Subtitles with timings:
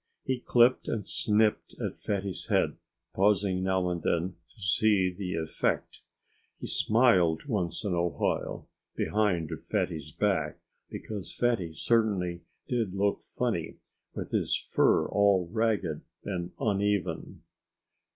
[0.25, 2.77] He clipped and snipped at Fatty's head,
[3.13, 5.99] pausing now and then to see the effect.
[6.59, 10.57] He smiled once in a while, behind Fatty's back,
[10.89, 13.77] because Fatty certainly did look funny
[14.15, 17.43] with his fur all ragged and uneven.